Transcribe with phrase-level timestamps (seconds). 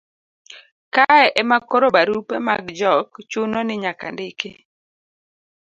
[0.95, 4.51] kae ema koro barupe mag jok chuno ni nyaka ndiki